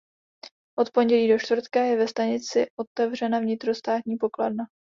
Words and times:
Od 0.79 0.91
pondělí 0.91 1.27
do 1.29 1.39
čtvrtka 1.39 1.81
je 1.83 1.97
ve 1.97 2.07
stanici 2.07 2.65
otevřena 2.79 3.39
vnitrostátní 3.39 4.17
pokladna. 4.17 4.63